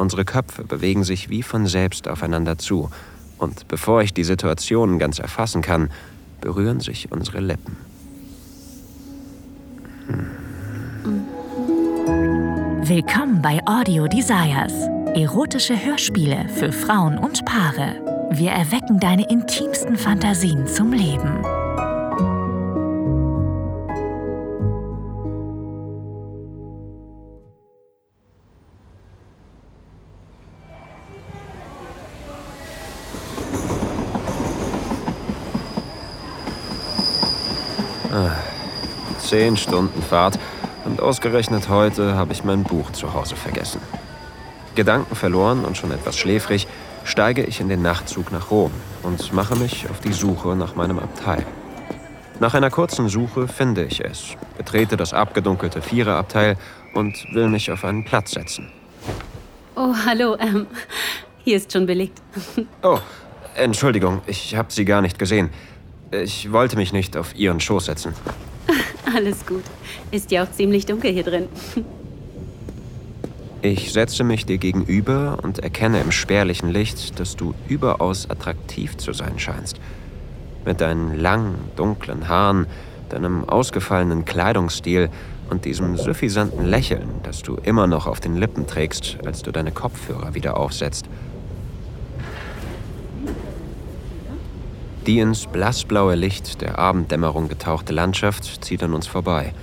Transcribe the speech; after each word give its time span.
Unsere 0.00 0.24
Köpfe 0.24 0.64
bewegen 0.64 1.04
sich 1.04 1.28
wie 1.28 1.42
von 1.42 1.66
selbst 1.66 2.08
aufeinander 2.08 2.56
zu. 2.56 2.88
Und 3.36 3.68
bevor 3.68 4.00
ich 4.00 4.14
die 4.14 4.24
Situation 4.24 4.98
ganz 4.98 5.18
erfassen 5.18 5.60
kann, 5.60 5.90
berühren 6.40 6.80
sich 6.80 7.12
unsere 7.12 7.40
Lippen. 7.40 7.76
Hm. 10.06 10.30
Willkommen 12.88 13.42
bei 13.42 13.60
Audio 13.66 14.06
Desires. 14.06 14.72
Erotische 15.14 15.84
Hörspiele 15.84 16.48
für 16.48 16.72
Frauen 16.72 17.18
und 17.18 17.44
Paare. 17.44 18.28
Wir 18.30 18.52
erwecken 18.52 19.00
deine 19.00 19.28
intimsten 19.28 19.98
Fantasien 19.98 20.66
zum 20.66 20.94
Leben. 20.94 21.44
Zehn 39.30 39.56
Stunden 39.56 40.02
Fahrt 40.02 40.40
und 40.84 41.00
ausgerechnet 41.00 41.68
heute 41.68 42.16
habe 42.16 42.32
ich 42.32 42.42
mein 42.42 42.64
Buch 42.64 42.90
zu 42.90 43.14
Hause 43.14 43.36
vergessen. 43.36 43.80
Gedanken 44.74 45.14
verloren 45.14 45.64
und 45.64 45.76
schon 45.76 45.92
etwas 45.92 46.18
schläfrig, 46.18 46.66
steige 47.04 47.44
ich 47.44 47.60
in 47.60 47.68
den 47.68 47.80
Nachtzug 47.80 48.32
nach 48.32 48.50
Rom 48.50 48.72
und 49.04 49.32
mache 49.32 49.54
mich 49.54 49.88
auf 49.88 50.00
die 50.00 50.12
Suche 50.12 50.56
nach 50.56 50.74
meinem 50.74 50.98
Abteil. 50.98 51.46
Nach 52.40 52.54
einer 52.54 52.70
kurzen 52.70 53.08
Suche 53.08 53.46
finde 53.46 53.84
ich 53.84 54.04
es, 54.04 54.34
betrete 54.58 54.96
das 54.96 55.14
abgedunkelte 55.14 55.80
Viererabteil 55.80 56.56
und 56.94 57.24
will 57.32 57.46
mich 57.46 57.70
auf 57.70 57.84
einen 57.84 58.04
Platz 58.04 58.32
setzen. 58.32 58.72
Oh, 59.76 59.94
hallo, 60.06 60.36
ähm, 60.40 60.66
hier 61.44 61.58
ist 61.58 61.72
schon 61.72 61.86
belegt. 61.86 62.20
Oh, 62.82 62.98
Entschuldigung, 63.54 64.22
ich 64.26 64.56
habe 64.56 64.72
Sie 64.72 64.84
gar 64.84 65.00
nicht 65.00 65.20
gesehen. 65.20 65.50
Ich 66.10 66.50
wollte 66.50 66.74
mich 66.74 66.92
nicht 66.92 67.16
auf 67.16 67.36
Ihren 67.36 67.60
Schoß 67.60 67.84
setzen. 67.84 68.12
Alles 69.14 69.44
gut. 69.46 69.64
Ist 70.10 70.30
ja 70.30 70.44
auch 70.44 70.50
ziemlich 70.50 70.86
dunkel 70.86 71.12
hier 71.12 71.24
drin. 71.24 71.48
Ich 73.62 73.92
setze 73.92 74.24
mich 74.24 74.46
dir 74.46 74.56
gegenüber 74.56 75.36
und 75.42 75.58
erkenne 75.58 76.00
im 76.00 76.12
spärlichen 76.12 76.70
Licht, 76.70 77.20
dass 77.20 77.36
du 77.36 77.52
überaus 77.68 78.30
attraktiv 78.30 78.96
zu 78.96 79.12
sein 79.12 79.38
scheinst. 79.38 79.78
Mit 80.64 80.80
deinen 80.80 81.20
langen, 81.20 81.56
dunklen 81.76 82.26
Haaren, 82.26 82.66
deinem 83.10 83.46
ausgefallenen 83.46 84.24
Kleidungsstil 84.24 85.10
und 85.50 85.66
diesem 85.66 85.98
suffisanten 85.98 86.64
Lächeln, 86.64 87.10
das 87.22 87.42
du 87.42 87.56
immer 87.56 87.86
noch 87.86 88.06
auf 88.06 88.20
den 88.20 88.36
Lippen 88.36 88.66
trägst, 88.66 89.18
als 89.26 89.42
du 89.42 89.50
deine 89.52 89.72
Kopfhörer 89.72 90.34
wieder 90.34 90.56
aufsetzt. 90.56 90.99
Die 95.06 95.18
ins 95.18 95.46
blassblaue 95.46 96.14
Licht 96.14 96.60
der 96.60 96.78
Abenddämmerung 96.78 97.48
getauchte 97.48 97.94
Landschaft 97.94 98.64
zieht 98.64 98.82
an 98.82 98.92
uns 98.92 99.06
vorbei. 99.06 99.54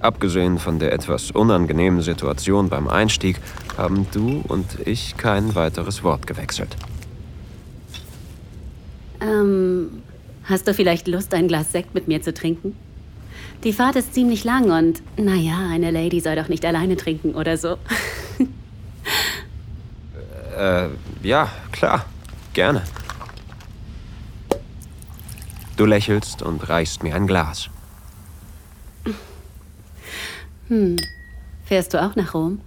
Abgesehen 0.00 0.58
von 0.58 0.78
der 0.78 0.92
etwas 0.92 1.30
unangenehmen 1.30 2.02
Situation 2.02 2.68
beim 2.68 2.86
Einstieg 2.86 3.40
haben 3.76 4.06
du 4.12 4.44
und 4.46 4.86
ich 4.86 5.16
kein 5.16 5.54
weiteres 5.54 6.04
Wort 6.04 6.26
gewechselt. 6.26 6.76
Ähm, 9.20 10.02
hast 10.44 10.68
du 10.68 10.74
vielleicht 10.74 11.08
Lust, 11.08 11.34
ein 11.34 11.48
Glas 11.48 11.72
Sekt 11.72 11.94
mit 11.94 12.06
mir 12.06 12.22
zu 12.22 12.34
trinken? 12.34 12.76
Die 13.64 13.72
Fahrt 13.72 13.96
ist 13.96 14.14
ziemlich 14.14 14.44
lang 14.44 14.70
und, 14.70 15.02
naja, 15.16 15.68
eine 15.70 15.90
Lady 15.90 16.20
soll 16.20 16.36
doch 16.36 16.48
nicht 16.48 16.64
alleine 16.64 16.96
trinken 16.96 17.34
oder 17.34 17.56
so. 17.56 17.78
äh, 20.56 20.88
ja, 21.22 21.50
klar, 21.72 22.04
gerne. 22.52 22.82
Du 25.78 25.86
lächelst 25.86 26.42
und 26.42 26.68
reichst 26.68 27.04
mir 27.04 27.14
ein 27.14 27.28
Glas. 27.28 27.70
Hm. 30.66 30.96
Fährst 31.64 31.94
du 31.94 32.02
auch 32.02 32.16
nach 32.16 32.34
Rom? 32.34 32.60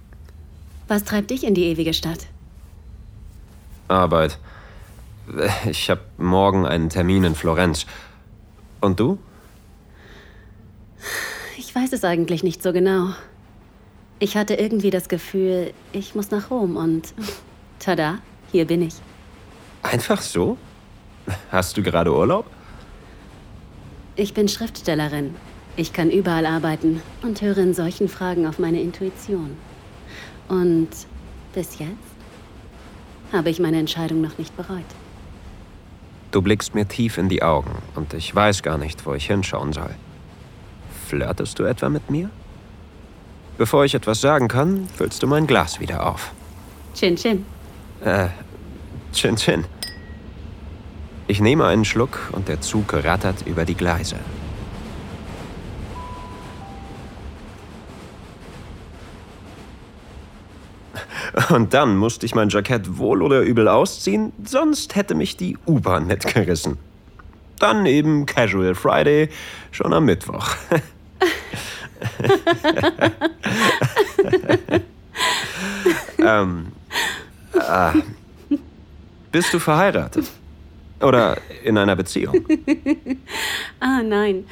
Was 0.88 1.04
treibt 1.04 1.30
dich 1.30 1.44
in 1.44 1.52
die 1.52 1.66
ewige 1.66 1.92
Stadt? 1.92 2.20
Arbeit. 3.86 4.38
Ich 5.66 5.90
habe 5.90 6.00
morgen 6.16 6.64
einen 6.64 6.88
Termin 6.88 7.24
in 7.24 7.34
Florenz. 7.34 7.84
Und 8.80 8.98
du? 8.98 9.18
Ich 11.58 11.74
weiß 11.74 11.92
es 11.92 12.04
eigentlich 12.04 12.42
nicht 12.42 12.62
so 12.62 12.72
genau. 12.72 13.10
Ich 14.20 14.38
hatte 14.38 14.54
irgendwie 14.54 14.90
das 14.90 15.10
Gefühl, 15.10 15.74
ich 15.92 16.14
muss 16.14 16.30
nach 16.30 16.50
Rom 16.50 16.76
und 16.76 17.12
tada, 17.78 18.20
hier 18.50 18.66
bin 18.66 18.80
ich. 18.80 18.94
Einfach 19.82 20.22
so? 20.22 20.56
Hast 21.50 21.76
du 21.76 21.82
gerade 21.82 22.10
Urlaub? 22.10 22.46
Ich 24.14 24.34
bin 24.34 24.46
Schriftstellerin. 24.46 25.34
Ich 25.74 25.94
kann 25.94 26.10
überall 26.10 26.44
arbeiten 26.44 27.00
und 27.22 27.40
höre 27.40 27.58
in 27.58 27.72
solchen 27.72 28.08
Fragen 28.08 28.46
auf 28.46 28.58
meine 28.58 28.80
Intuition. 28.80 29.56
Und 30.48 30.90
bis 31.54 31.78
jetzt 31.78 31.96
habe 33.32 33.48
ich 33.48 33.58
meine 33.58 33.78
Entscheidung 33.78 34.20
noch 34.20 34.36
nicht 34.36 34.54
bereut. 34.54 34.84
Du 36.30 36.42
blickst 36.42 36.74
mir 36.74 36.86
tief 36.86 37.16
in 37.16 37.30
die 37.30 37.42
Augen 37.42 37.70
und 37.94 38.12
ich 38.12 38.34
weiß 38.34 38.62
gar 38.62 38.76
nicht, 38.76 39.06
wo 39.06 39.14
ich 39.14 39.26
hinschauen 39.26 39.72
soll. 39.72 39.94
Flirtest 41.06 41.58
du 41.58 41.64
etwa 41.64 41.88
mit 41.88 42.10
mir? 42.10 42.28
Bevor 43.56 43.84
ich 43.84 43.94
etwas 43.94 44.20
sagen 44.20 44.48
kann, 44.48 44.88
füllst 44.94 45.22
du 45.22 45.26
mein 45.26 45.46
Glas 45.46 45.80
wieder 45.80 46.06
auf. 46.06 46.32
Chin 46.94 47.16
Chin. 47.16 47.46
Äh, 48.04 48.28
Chin 49.12 49.36
Chin. 49.36 49.64
Ich 51.32 51.40
nehme 51.40 51.64
einen 51.64 51.86
Schluck 51.86 52.28
und 52.32 52.48
der 52.48 52.60
Zug 52.60 52.92
rattert 52.92 53.46
über 53.46 53.64
die 53.64 53.74
Gleise. 53.74 54.16
Und 61.48 61.72
dann 61.72 61.96
musste 61.96 62.26
ich 62.26 62.34
mein 62.34 62.50
Jackett 62.50 62.98
wohl 62.98 63.22
oder 63.22 63.40
übel 63.40 63.66
ausziehen, 63.66 64.34
sonst 64.44 64.94
hätte 64.94 65.14
mich 65.14 65.38
die 65.38 65.56
U-Bahn 65.66 66.06
mitgerissen. 66.06 66.76
Dann 67.58 67.86
eben 67.86 68.26
Casual 68.26 68.74
Friday, 68.74 69.30
schon 69.70 69.94
am 69.94 70.04
Mittwoch. 70.04 70.50
ähm, 76.18 76.66
äh, 77.54 77.92
bist 79.30 79.54
du 79.54 79.58
verheiratet? 79.58 80.26
Oder 81.02 81.38
in 81.64 81.76
einer 81.78 81.96
Beziehung? 81.96 82.34
ah, 83.80 84.02
nein. 84.02 84.44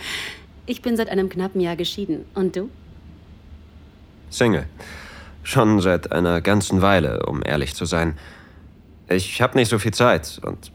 Ich 0.66 0.82
bin 0.82 0.96
seit 0.96 1.08
einem 1.08 1.28
knappen 1.28 1.60
Jahr 1.60 1.76
geschieden. 1.76 2.24
Und 2.34 2.56
du? 2.56 2.70
Single. 4.30 4.66
Schon 5.42 5.80
seit 5.80 6.12
einer 6.12 6.40
ganzen 6.40 6.82
Weile, 6.82 7.24
um 7.26 7.42
ehrlich 7.44 7.74
zu 7.74 7.84
sein. 7.84 8.18
Ich 9.08 9.40
habe 9.42 9.58
nicht 9.58 9.68
so 9.68 9.78
viel 9.78 9.92
Zeit 9.92 10.40
und 10.44 10.70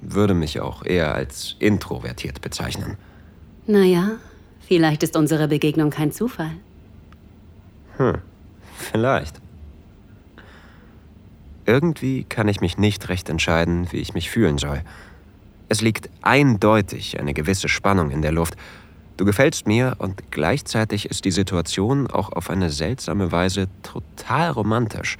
würde 0.00 0.34
mich 0.34 0.60
auch 0.60 0.84
eher 0.84 1.14
als 1.14 1.56
introvertiert 1.58 2.40
bezeichnen. 2.40 2.96
Naja, 3.66 4.12
vielleicht 4.60 5.02
ist 5.02 5.16
unsere 5.16 5.48
Begegnung 5.48 5.90
kein 5.90 6.12
Zufall. 6.12 6.52
Hm, 7.96 8.18
vielleicht. 8.76 9.40
Irgendwie 11.66 12.24
kann 12.24 12.46
ich 12.46 12.60
mich 12.60 12.78
nicht 12.78 13.08
recht 13.08 13.28
entscheiden, 13.28 13.88
wie 13.90 13.96
ich 13.96 14.14
mich 14.14 14.30
fühlen 14.30 14.56
soll. 14.56 14.82
Es 15.68 15.80
liegt 15.80 16.08
eindeutig 16.22 17.18
eine 17.18 17.34
gewisse 17.34 17.68
Spannung 17.68 18.10
in 18.10 18.22
der 18.22 18.30
Luft. 18.30 18.54
Du 19.16 19.24
gefällst 19.24 19.66
mir 19.66 19.96
und 19.98 20.30
gleichzeitig 20.30 21.10
ist 21.10 21.24
die 21.24 21.32
Situation 21.32 22.06
auch 22.06 22.32
auf 22.32 22.50
eine 22.50 22.70
seltsame 22.70 23.32
Weise 23.32 23.66
total 23.82 24.50
romantisch. 24.50 25.18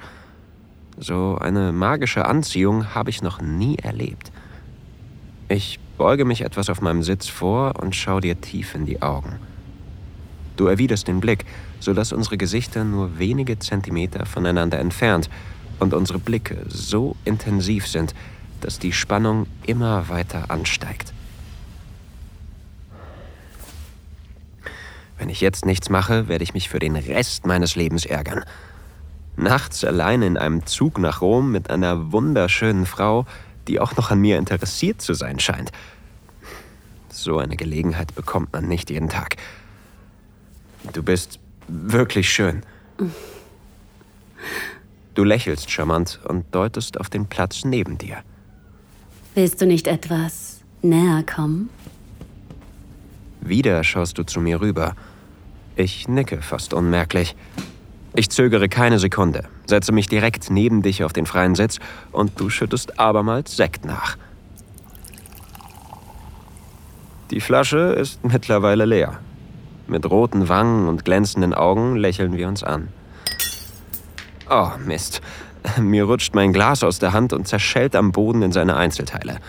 So 0.97 1.37
eine 1.37 1.73
magische 1.73 2.25
Anziehung 2.25 2.95
habe 2.95 3.09
ich 3.09 3.21
noch 3.21 3.41
nie 3.41 3.75
erlebt. 3.75 4.31
Ich 5.49 5.79
beuge 5.97 6.23
mich 6.23 6.41
etwas 6.41 6.69
auf 6.69 6.81
meinem 6.81 7.03
Sitz 7.03 7.27
vor 7.27 7.73
und 7.81 7.95
schaue 7.95 8.21
dir 8.21 8.39
tief 8.39 8.73
in 8.73 8.85
die 8.85 9.01
Augen. 9.01 9.35
Du 10.55 10.67
erwiderst 10.67 11.07
den 11.07 11.19
Blick, 11.19 11.45
sodass 11.79 12.13
unsere 12.13 12.37
Gesichter 12.37 12.83
nur 12.83 13.19
wenige 13.19 13.59
Zentimeter 13.59 14.25
voneinander 14.25 14.79
entfernt 14.79 15.29
und 15.79 15.93
unsere 15.93 16.19
Blicke 16.19 16.65
so 16.67 17.15
intensiv 17.25 17.87
sind, 17.87 18.13
dass 18.61 18.79
die 18.79 18.93
Spannung 18.93 19.47
immer 19.65 20.09
weiter 20.09 20.49
ansteigt. 20.49 21.13
Wenn 25.17 25.29
ich 25.29 25.41
jetzt 25.41 25.65
nichts 25.65 25.89
mache, 25.89 26.27
werde 26.27 26.43
ich 26.43 26.53
mich 26.53 26.69
für 26.69 26.79
den 26.79 26.95
Rest 26.95 27.45
meines 27.45 27.75
Lebens 27.75 28.05
ärgern. 28.05 28.43
Nachts 29.35 29.83
allein 29.83 30.21
in 30.21 30.37
einem 30.37 30.65
Zug 30.65 30.99
nach 30.99 31.21
Rom 31.21 31.51
mit 31.51 31.69
einer 31.69 32.11
wunderschönen 32.11 32.85
Frau, 32.85 33.25
die 33.67 33.79
auch 33.79 33.95
noch 33.95 34.11
an 34.11 34.19
mir 34.19 34.37
interessiert 34.37 35.01
zu 35.01 35.13
sein 35.13 35.39
scheint. 35.39 35.71
So 37.09 37.39
eine 37.39 37.55
Gelegenheit 37.55 38.13
bekommt 38.15 38.53
man 38.53 38.67
nicht 38.67 38.89
jeden 38.89 39.09
Tag. 39.09 39.37
Du 40.93 41.03
bist 41.03 41.39
wirklich 41.67 42.29
schön. 42.29 42.63
Du 45.17 45.23
lächelst 45.23 45.71
charmant 45.71 46.19
und 46.25 46.45
deutest 46.53 46.99
auf 46.99 47.09
den 47.09 47.25
Platz 47.25 47.65
neben 47.65 47.97
dir. 47.97 48.17
Willst 49.33 49.59
du 49.59 49.65
nicht 49.65 49.87
etwas 49.87 50.61
näher 50.83 51.23
kommen? 51.23 51.71
Wieder 53.41 53.83
schaust 53.83 54.19
du 54.19 54.23
zu 54.27 54.39
mir 54.39 54.61
rüber. 54.61 54.95
Ich 55.75 56.07
nicke 56.07 56.43
fast 56.43 56.71
unmerklich. 56.71 57.35
Ich 58.13 58.29
zögere 58.29 58.69
keine 58.69 58.99
Sekunde, 58.99 59.45
setze 59.65 59.91
mich 59.91 60.05
direkt 60.05 60.51
neben 60.51 60.83
dich 60.83 61.03
auf 61.03 61.13
den 61.13 61.25
freien 61.25 61.55
Sitz 61.55 61.79
und 62.11 62.39
du 62.39 62.51
schüttest 62.51 62.99
abermals 62.99 63.57
Sekt 63.57 63.85
nach. 63.85 64.19
Die 67.31 67.41
Flasche 67.41 67.79
ist 67.79 68.23
mittlerweile 68.23 68.85
leer. 68.85 69.19
Mit 69.87 70.07
roten 70.07 70.47
Wangen 70.47 70.87
und 70.87 71.05
glänzenden 71.05 71.55
Augen 71.55 71.95
lächeln 71.95 72.37
wir 72.37 72.47
uns 72.47 72.63
an. 72.63 72.89
Oh, 74.49 74.69
Mist. 74.85 75.21
Mir 75.79 76.05
rutscht 76.05 76.33
mein 76.33 76.53
Glas 76.53 76.83
aus 76.83 76.99
der 76.99 77.13
Hand 77.13 77.33
und 77.33 77.47
zerschellt 77.47 77.95
am 77.95 78.11
Boden 78.11 78.41
in 78.41 78.51
seine 78.51 78.77
Einzelteile. 78.77 79.39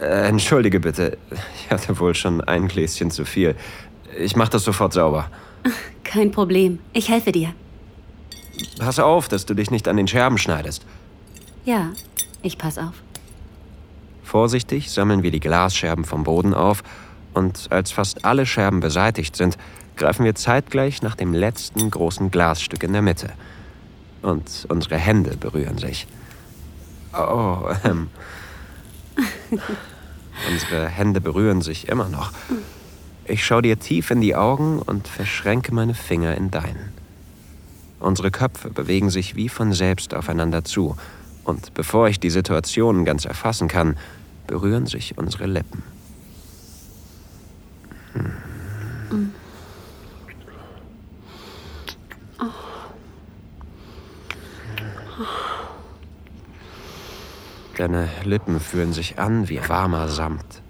Äh, 0.00 0.28
entschuldige 0.28 0.80
bitte, 0.80 1.18
ich 1.56 1.70
hatte 1.70 1.98
wohl 1.98 2.14
schon 2.14 2.40
ein 2.40 2.68
Gläschen 2.68 3.10
zu 3.10 3.24
viel. 3.24 3.56
Ich 4.18 4.36
mach 4.36 4.48
das 4.48 4.64
sofort 4.64 4.92
sauber. 4.92 5.30
Kein 6.04 6.30
Problem, 6.30 6.78
ich 6.92 7.08
helfe 7.08 7.32
dir. 7.32 7.54
Pass 8.78 8.98
auf, 8.98 9.28
dass 9.28 9.46
du 9.46 9.54
dich 9.54 9.70
nicht 9.70 9.88
an 9.88 9.96
den 9.96 10.06
Scherben 10.06 10.38
schneidest. 10.38 10.84
Ja, 11.64 11.90
ich 12.42 12.58
pass 12.58 12.78
auf. 12.78 12.94
Vorsichtig 14.22 14.90
sammeln 14.90 15.22
wir 15.22 15.30
die 15.30 15.40
Glasscherben 15.40 16.04
vom 16.04 16.24
Boden 16.24 16.54
auf 16.54 16.82
und 17.32 17.68
als 17.70 17.90
fast 17.90 18.24
alle 18.24 18.46
Scherben 18.46 18.80
beseitigt 18.80 19.36
sind, 19.36 19.58
greifen 19.96 20.24
wir 20.24 20.34
zeitgleich 20.34 21.02
nach 21.02 21.14
dem 21.14 21.32
letzten 21.32 21.90
großen 21.90 22.30
Glasstück 22.30 22.82
in 22.82 22.92
der 22.92 23.02
Mitte. 23.02 23.32
Und 24.24 24.66
unsere 24.70 24.96
Hände 24.96 25.36
berühren 25.36 25.76
sich. 25.76 26.06
Oh, 27.12 27.68
ähm. 27.84 28.08
unsere 30.50 30.88
Hände 30.88 31.20
berühren 31.20 31.60
sich 31.60 31.88
immer 31.88 32.08
noch. 32.08 32.32
Ich 33.26 33.44
schaue 33.44 33.60
dir 33.60 33.78
tief 33.78 34.10
in 34.10 34.22
die 34.22 34.34
Augen 34.34 34.80
und 34.80 35.08
verschränke 35.08 35.74
meine 35.74 35.92
Finger 35.92 36.36
in 36.36 36.50
deinen. 36.50 36.94
Unsere 38.00 38.30
Köpfe 38.30 38.70
bewegen 38.70 39.10
sich 39.10 39.36
wie 39.36 39.50
von 39.50 39.74
selbst 39.74 40.14
aufeinander 40.14 40.64
zu. 40.64 40.96
Und 41.44 41.74
bevor 41.74 42.08
ich 42.08 42.18
die 42.18 42.30
Situation 42.30 43.04
ganz 43.04 43.26
erfassen 43.26 43.68
kann, 43.68 43.98
berühren 44.46 44.86
sich 44.86 45.18
unsere 45.18 45.44
Lippen. 45.46 45.82
Deine 57.84 58.08
Lippen 58.24 58.60
fühlen 58.60 58.94
sich 58.94 59.18
an 59.18 59.50
wie 59.50 59.60
warmer 59.68 60.08
Samt. 60.08 60.62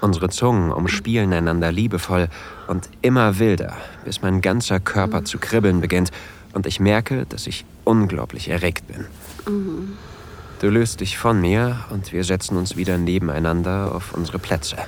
Unsere 0.00 0.30
Zungen 0.30 0.72
umspielen 0.72 1.34
einander 1.34 1.70
liebevoll 1.70 2.28
und 2.66 2.88
immer 3.02 3.38
wilder, 3.38 3.76
bis 4.06 4.22
mein 4.22 4.40
ganzer 4.40 4.80
Körper 4.80 5.26
zu 5.26 5.36
kribbeln 5.36 5.82
beginnt 5.82 6.12
und 6.54 6.66
ich 6.66 6.80
merke, 6.80 7.26
dass 7.26 7.46
ich 7.46 7.66
unglaublich 7.84 8.48
erregt 8.48 8.84
bin. 8.86 9.04
Du 10.60 10.70
löst 10.70 11.00
dich 11.00 11.18
von 11.18 11.42
mir 11.42 11.84
und 11.90 12.10
wir 12.10 12.24
setzen 12.24 12.56
uns 12.56 12.74
wieder 12.74 12.96
nebeneinander 12.96 13.94
auf 13.94 14.14
unsere 14.14 14.38
Plätze. 14.38 14.78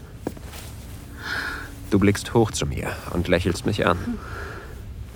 Du 1.91 1.99
blickst 1.99 2.33
hoch 2.33 2.51
zu 2.51 2.65
mir 2.65 2.93
und 3.13 3.29
lächelst 3.29 3.67
mich 3.67 3.85
an. 3.87 3.99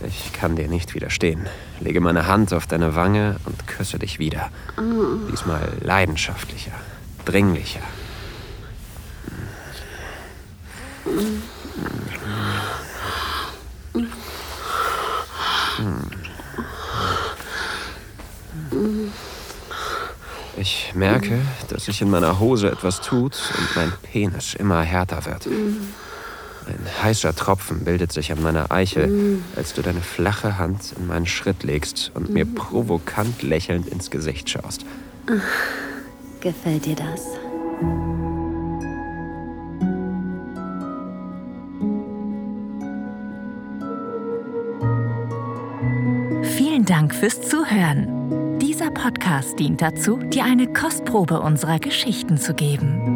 Ich 0.04 0.32
kann 0.32 0.56
dir 0.56 0.68
nicht 0.68 0.94
widerstehen. 0.94 1.46
Lege 1.80 2.00
meine 2.00 2.26
Hand 2.26 2.52
auf 2.52 2.66
deine 2.66 2.94
Wange 2.94 3.36
und 3.44 3.66
küsse 3.66 3.98
dich 3.98 4.18
wieder. 4.18 4.50
Diesmal 5.30 5.72
leidenschaftlicher, 5.80 6.72
dringlicher. 7.24 7.80
Ich 20.58 20.94
merke, 20.94 21.38
dass 21.68 21.84
sich 21.84 22.02
in 22.02 22.10
meiner 22.10 22.38
Hose 22.40 22.70
etwas 22.70 23.00
tut 23.00 23.36
und 23.58 23.76
mein 23.76 23.92
Penis 24.02 24.54
immer 24.54 24.82
härter 24.82 25.24
wird. 25.26 25.48
Ein 27.06 27.10
heißer 27.10 27.36
Tropfen 27.36 27.84
bildet 27.84 28.10
sich 28.10 28.32
an 28.32 28.42
meiner 28.42 28.72
Eichel, 28.72 29.38
als 29.54 29.74
du 29.74 29.80
deine 29.80 30.00
flache 30.00 30.58
Hand 30.58 30.92
in 30.98 31.06
meinen 31.06 31.26
Schritt 31.26 31.62
legst 31.62 32.10
und 32.14 32.30
mir 32.30 32.44
provokant 32.44 33.44
lächelnd 33.44 33.86
ins 33.86 34.10
Gesicht 34.10 34.50
schaust. 34.50 34.84
Gefällt 36.40 36.84
dir 36.84 36.96
das? 36.96 37.20
Vielen 46.56 46.84
Dank 46.86 47.14
fürs 47.14 47.40
Zuhören. 47.40 48.58
Dieser 48.58 48.90
Podcast 48.90 49.60
dient 49.60 49.80
dazu, 49.80 50.16
dir 50.16 50.42
eine 50.42 50.72
Kostprobe 50.72 51.38
unserer 51.38 51.78
Geschichten 51.78 52.36
zu 52.36 52.52
geben. 52.52 53.15